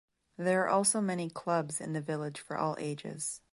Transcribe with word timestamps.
There 0.35 0.63
are 0.63 0.67
also 0.67 0.99
many 0.99 1.29
clubs 1.29 1.79
in 1.79 1.93
the 1.93 2.01
village 2.01 2.39
for 2.39 2.57
all 2.57 2.75
ages. 2.79 3.39